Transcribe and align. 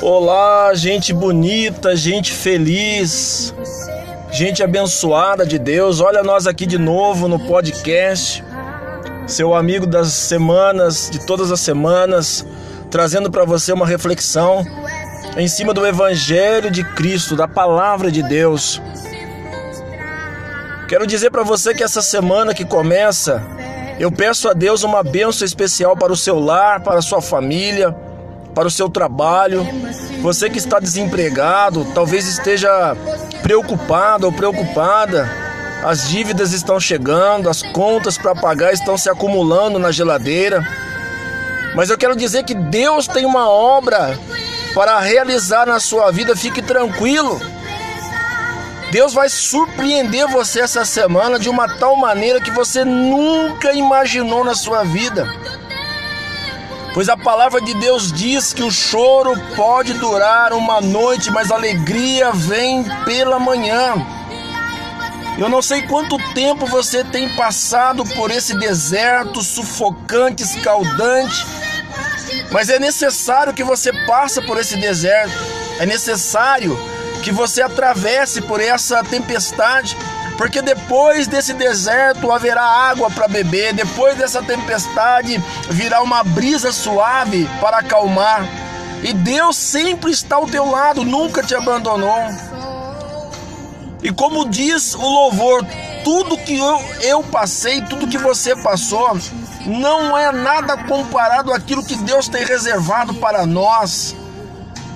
Olá, 0.00 0.74
gente 0.74 1.12
bonita, 1.12 1.96
gente 1.96 2.32
feliz, 2.32 3.54
gente 4.30 4.62
abençoada 4.62 5.44
de 5.46 5.58
Deus. 5.58 6.00
Olha 6.00 6.22
nós 6.22 6.46
aqui 6.46 6.66
de 6.66 6.78
novo 6.78 7.28
no 7.28 7.38
podcast. 7.38 8.44
Seu 9.26 9.54
amigo 9.54 9.86
das 9.86 10.12
semanas, 10.12 11.10
de 11.10 11.26
todas 11.26 11.50
as 11.50 11.60
semanas, 11.60 12.46
trazendo 12.90 13.30
para 13.30 13.44
você 13.44 13.72
uma 13.72 13.86
reflexão 13.86 14.64
em 15.36 15.48
cima 15.48 15.74
do 15.74 15.86
evangelho 15.86 16.70
de 16.70 16.84
Cristo, 16.94 17.36
da 17.36 17.48
palavra 17.48 18.10
de 18.10 18.22
Deus. 18.22 18.80
Quero 20.88 21.06
dizer 21.06 21.30
para 21.30 21.42
você 21.42 21.74
que 21.74 21.82
essa 21.82 22.00
semana 22.00 22.54
que 22.54 22.64
começa, 22.64 23.42
eu 23.98 24.12
peço 24.12 24.48
a 24.48 24.52
Deus 24.52 24.84
uma 24.84 25.02
bênção 25.02 25.44
especial 25.44 25.96
para 25.96 26.12
o 26.12 26.16
seu 26.16 26.38
lar, 26.38 26.80
para 26.80 26.98
a 26.98 27.02
sua 27.02 27.20
família, 27.20 27.94
para 28.56 28.68
o 28.68 28.70
seu 28.70 28.88
trabalho. 28.88 29.68
Você 30.22 30.48
que 30.48 30.56
está 30.56 30.80
desempregado, 30.80 31.84
talvez 31.94 32.26
esteja 32.26 32.96
preocupado 33.42 34.24
ou 34.24 34.32
preocupada. 34.32 35.30
As 35.84 36.08
dívidas 36.08 36.54
estão 36.54 36.80
chegando, 36.80 37.50
as 37.50 37.60
contas 37.60 38.16
para 38.16 38.34
pagar 38.34 38.72
estão 38.72 38.96
se 38.96 39.10
acumulando 39.10 39.78
na 39.78 39.92
geladeira. 39.92 40.66
Mas 41.74 41.90
eu 41.90 41.98
quero 41.98 42.16
dizer 42.16 42.44
que 42.44 42.54
Deus 42.54 43.06
tem 43.06 43.26
uma 43.26 43.46
obra 43.46 44.18
para 44.74 44.98
realizar 45.00 45.66
na 45.66 45.78
sua 45.78 46.10
vida, 46.10 46.34
fique 46.34 46.62
tranquilo. 46.62 47.38
Deus 48.90 49.12
vai 49.12 49.28
surpreender 49.28 50.26
você 50.28 50.60
essa 50.60 50.82
semana 50.86 51.38
de 51.38 51.50
uma 51.50 51.68
tal 51.68 51.94
maneira 51.94 52.40
que 52.40 52.50
você 52.50 52.86
nunca 52.86 53.74
imaginou 53.74 54.42
na 54.42 54.54
sua 54.54 54.82
vida. 54.82 55.28
Pois 56.96 57.10
a 57.10 57.16
palavra 57.16 57.60
de 57.60 57.74
Deus 57.74 58.10
diz 58.10 58.54
que 58.54 58.62
o 58.62 58.70
choro 58.70 59.34
pode 59.54 59.92
durar 59.92 60.54
uma 60.54 60.80
noite, 60.80 61.30
mas 61.30 61.52
a 61.52 61.54
alegria 61.54 62.32
vem 62.32 62.82
pela 63.04 63.38
manhã. 63.38 63.94
Eu 65.36 65.46
não 65.46 65.60
sei 65.60 65.82
quanto 65.82 66.16
tempo 66.32 66.64
você 66.64 67.04
tem 67.04 67.28
passado 67.36 68.02
por 68.14 68.30
esse 68.30 68.58
deserto 68.58 69.42
sufocante, 69.42 70.42
escaldante, 70.42 71.46
mas 72.50 72.70
é 72.70 72.78
necessário 72.78 73.52
que 73.52 73.62
você 73.62 73.92
passe 74.06 74.40
por 74.40 74.58
esse 74.58 74.78
deserto. 74.78 75.36
É 75.78 75.84
necessário 75.84 76.78
que 77.22 77.30
você 77.30 77.60
atravesse 77.60 78.40
por 78.40 78.58
essa 78.58 79.04
tempestade 79.04 79.94
porque 80.36 80.60
depois 80.60 81.26
desse 81.26 81.54
deserto 81.54 82.30
haverá 82.30 82.62
água 82.62 83.10
para 83.10 83.28
beber, 83.28 83.72
depois 83.72 84.16
dessa 84.16 84.42
tempestade 84.42 85.42
virá 85.70 86.02
uma 86.02 86.22
brisa 86.22 86.72
suave 86.72 87.48
para 87.60 87.78
acalmar. 87.78 88.46
E 89.02 89.12
Deus 89.12 89.56
sempre 89.56 90.10
está 90.10 90.36
ao 90.36 90.46
teu 90.46 90.70
lado, 90.70 91.04
nunca 91.04 91.42
te 91.42 91.54
abandonou. 91.54 92.28
E 94.02 94.12
como 94.12 94.48
diz 94.48 94.94
o 94.94 95.08
louvor, 95.08 95.64
tudo 96.04 96.38
que 96.38 96.56
eu, 96.56 96.84
eu 97.00 97.22
passei, 97.22 97.80
tudo 97.82 98.06
que 98.06 98.18
você 98.18 98.54
passou, 98.54 99.18
não 99.64 100.16
é 100.16 100.30
nada 100.30 100.76
comparado 100.76 101.52
àquilo 101.52 101.84
que 101.84 101.96
Deus 101.96 102.28
tem 102.28 102.44
reservado 102.44 103.14
para 103.14 103.44
nós. 103.46 104.14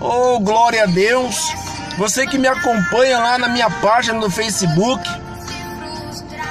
Oh, 0.00 0.40
glória 0.40 0.82
a 0.82 0.86
Deus! 0.86 1.36
Você 1.96 2.26
que 2.26 2.36
me 2.36 2.46
acompanha 2.46 3.18
lá 3.18 3.38
na 3.38 3.48
minha 3.48 3.70
página 3.70 4.18
no 4.18 4.28
Facebook, 4.28 5.08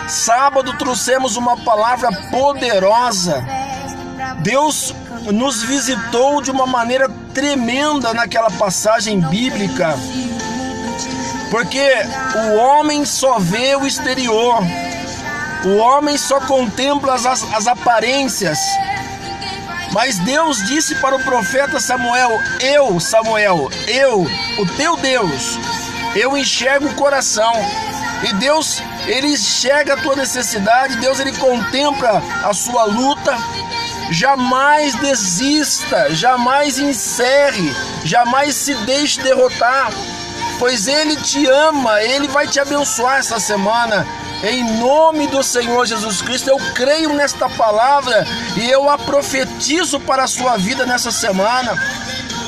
Sábado 0.07 0.77
trouxemos 0.77 1.35
uma 1.35 1.57
palavra 1.57 2.11
poderosa. 2.29 3.43
Deus 4.39 4.93
nos 5.33 5.63
visitou 5.63 6.41
de 6.41 6.51
uma 6.51 6.67
maneira 6.67 7.09
tremenda 7.33 8.13
naquela 8.13 8.51
passagem 8.51 9.19
bíblica. 9.19 9.95
Porque 11.49 11.91
o 12.35 12.55
homem 12.55 13.05
só 13.05 13.39
vê 13.39 13.75
o 13.75 13.85
exterior, 13.85 14.61
o 15.63 15.77
homem 15.77 16.17
só 16.17 16.39
contempla 16.41 17.15
as, 17.15 17.25
as 17.25 17.67
aparências. 17.67 18.59
Mas 19.91 20.19
Deus 20.19 20.57
disse 20.67 20.95
para 20.95 21.15
o 21.15 21.23
profeta 21.23 21.79
Samuel: 21.79 22.31
Eu, 22.59 22.99
Samuel, 22.99 23.69
eu, 23.87 24.27
o 24.59 24.65
teu 24.75 24.97
Deus, 24.97 25.57
eu 26.15 26.37
enxergo 26.37 26.87
o 26.87 26.95
coração. 26.95 27.53
E 28.23 28.33
Deus, 28.33 28.81
ele 29.07 29.27
enxerga 29.27 29.93
a 29.93 29.97
tua 29.97 30.15
necessidade, 30.15 30.97
Deus 30.97 31.19
ele 31.19 31.33
contempla 31.33 32.21
a 32.43 32.53
sua 32.53 32.85
luta. 32.85 33.37
Jamais 34.11 34.93
desista, 34.95 36.13
jamais 36.13 36.77
encerre, 36.77 37.75
jamais 38.03 38.55
se 38.55 38.75
deixe 38.85 39.19
derrotar, 39.21 39.91
pois 40.59 40.87
ele 40.87 41.15
te 41.15 41.45
ama, 41.47 42.03
ele 42.03 42.27
vai 42.27 42.47
te 42.47 42.59
abençoar 42.59 43.17
essa 43.17 43.39
semana. 43.39 44.05
Em 44.43 44.63
nome 44.79 45.25
do 45.27 45.41
Senhor 45.41 45.87
Jesus 45.87 46.21
Cristo, 46.21 46.49
eu 46.49 46.57
creio 46.75 47.13
nesta 47.13 47.49
palavra 47.49 48.27
e 48.55 48.69
eu 48.69 48.87
a 48.89 48.97
profetizo 48.97 49.99
para 49.99 50.25
a 50.25 50.27
sua 50.27 50.55
vida 50.55 50.85
nessa 50.85 51.11
semana. 51.11 51.75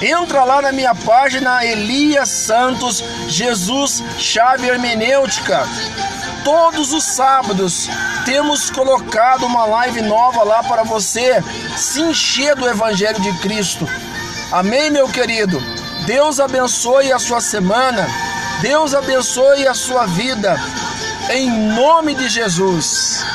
Entra 0.02 0.44
lá 0.44 0.62
na 0.62 0.72
minha 0.72 0.94
página 0.94 1.66
Elias 1.66 2.30
Santos 2.30 3.04
Jesus 3.28 4.04
Chave 4.20 4.68
Hermenêutica. 4.68 5.68
Todos 6.48 6.94
os 6.94 7.04
sábados 7.04 7.90
temos 8.24 8.70
colocado 8.70 9.46
uma 9.46 9.66
live 9.66 10.02
nova 10.04 10.46
lá 10.46 10.64
para 10.64 10.82
você 10.82 11.44
se 11.76 12.02
encher 12.02 12.56
do 12.56 12.66
Evangelho 12.66 13.20
de 13.20 13.38
Cristo. 13.40 13.86
Amém, 14.50 14.90
meu 14.90 15.10
querido? 15.10 15.62
Deus 16.06 16.40
abençoe 16.40 17.12
a 17.12 17.20
sua 17.20 17.42
semana. 17.42 18.08
Deus 18.62 18.96
abençoe 18.96 19.68
a 19.68 19.74
sua 19.74 20.06
vida. 20.06 20.58
Em 21.32 21.52
nome 21.52 22.16
de 22.16 22.30
Jesus. 22.30 23.26